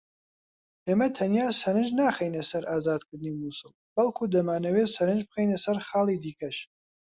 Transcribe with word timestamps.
ئێمە 0.87 1.07
تەنیا 1.17 1.47
سەرنج 1.61 1.89
ناخەینە 1.99 2.43
سەر 2.51 2.63
ئازادکردنی 2.71 3.37
موسڵ 3.39 3.71
بەڵکو 3.95 4.31
دەمانەوێت 4.33 4.93
سەرنج 4.95 5.21
بخەینە 5.27 5.57
سەر 5.65 5.77
خاڵی 5.87 6.21
دیکەش 6.23 6.57